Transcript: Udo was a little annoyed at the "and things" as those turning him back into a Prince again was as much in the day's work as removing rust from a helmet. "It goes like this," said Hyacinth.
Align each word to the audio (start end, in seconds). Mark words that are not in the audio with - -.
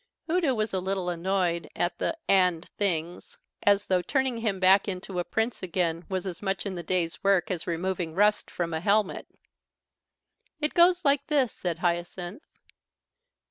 Udo 0.27 0.55
was 0.55 0.73
a 0.73 0.79
little 0.79 1.09
annoyed 1.09 1.69
at 1.75 1.99
the 1.99 2.17
"and 2.27 2.67
things" 2.69 3.37
as 3.61 3.85
those 3.85 4.03
turning 4.07 4.39
him 4.39 4.59
back 4.59 4.87
into 4.87 5.19
a 5.19 5.23
Prince 5.23 5.61
again 5.61 6.05
was 6.09 6.25
as 6.25 6.41
much 6.41 6.65
in 6.65 6.73
the 6.73 6.81
day's 6.81 7.23
work 7.23 7.51
as 7.51 7.67
removing 7.67 8.15
rust 8.15 8.49
from 8.49 8.73
a 8.73 8.81
helmet. 8.81 9.27
"It 10.59 10.73
goes 10.73 11.05
like 11.05 11.27
this," 11.27 11.53
said 11.53 11.77
Hyacinth. 11.85 12.41